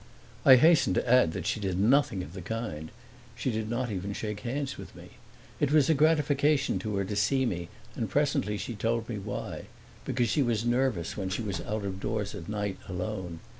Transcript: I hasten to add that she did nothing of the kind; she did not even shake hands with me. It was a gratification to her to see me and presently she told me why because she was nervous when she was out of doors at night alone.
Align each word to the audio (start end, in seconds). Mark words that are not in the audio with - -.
I 0.45 0.55
hasten 0.55 0.95
to 0.95 1.07
add 1.07 1.31
that 1.33 1.45
she 1.45 1.59
did 1.59 1.77
nothing 1.79 2.23
of 2.23 2.33
the 2.33 2.41
kind; 2.41 2.89
she 3.35 3.51
did 3.51 3.69
not 3.69 3.91
even 3.91 4.13
shake 4.13 4.39
hands 4.39 4.75
with 4.75 4.95
me. 4.95 5.11
It 5.59 5.71
was 5.71 5.91
a 5.91 5.93
gratification 5.93 6.79
to 6.79 6.95
her 6.95 7.05
to 7.05 7.15
see 7.15 7.45
me 7.45 7.69
and 7.95 8.09
presently 8.09 8.57
she 8.57 8.73
told 8.73 9.07
me 9.07 9.19
why 9.19 9.65
because 10.03 10.27
she 10.27 10.41
was 10.41 10.65
nervous 10.65 11.15
when 11.17 11.29
she 11.29 11.43
was 11.43 11.61
out 11.61 11.85
of 11.85 11.99
doors 11.99 12.33
at 12.33 12.49
night 12.49 12.79
alone. 12.89 13.41